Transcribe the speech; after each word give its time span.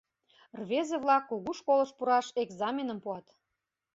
Рвезе-влак 0.59 1.23
кугу 1.29 1.51
школыш 1.59 1.91
пураш 1.97 2.27
экзаменым 2.43 2.99
пуат. 3.03 3.27